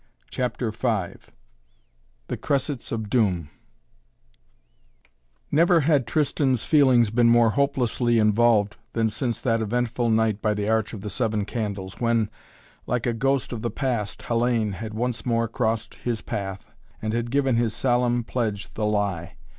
CHAPTER 0.31 0.71
V 0.71 1.09
THE 2.27 2.35
CRESSETS 2.35 2.91
OF 2.91 3.07
DOOM 3.07 3.51
Never 5.51 5.81
had 5.81 6.07
Tristan's 6.07 6.63
feelings 6.63 7.11
been 7.11 7.29
more 7.29 7.51
hopelessly 7.51 8.17
involved 8.17 8.77
than 8.93 9.09
since 9.11 9.39
that 9.41 9.61
eventful 9.61 10.09
night 10.09 10.41
by 10.41 10.55
the 10.55 10.67
Arch 10.67 10.93
of 10.93 11.01
the 11.01 11.11
Seven 11.11 11.45
Candles 11.45 11.99
when, 11.99 12.31
like 12.87 13.05
a 13.05 13.13
ghost 13.13 13.53
of 13.53 13.61
the 13.61 13.69
past, 13.69 14.21
Hellayne 14.23 14.71
had 14.73 14.95
once 14.95 15.23
more 15.23 15.47
crossed 15.47 15.93
his 15.93 16.21
path 16.21 16.65
and 16.99 17.13
had 17.13 17.29
given 17.29 17.57
his 17.57 17.75
solemn 17.75 18.23
pledge 18.23 18.73
the 18.73 18.87
lie. 18.87 19.35